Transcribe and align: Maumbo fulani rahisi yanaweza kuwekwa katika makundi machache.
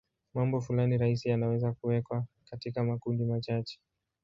Maumbo 0.33 0.61
fulani 0.61 0.97
rahisi 0.97 1.29
yanaweza 1.29 1.73
kuwekwa 1.73 2.25
katika 2.49 2.83
makundi 2.83 3.25
machache. 3.25 3.79